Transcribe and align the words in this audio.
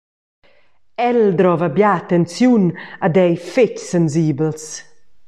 El 1.07 1.19
drova 1.39 1.69
bia 1.75 1.91
attenziun 1.99 2.65
ed 3.05 3.15
ei 3.25 3.35
fetg 3.51 3.75
sensibels. 3.91 4.65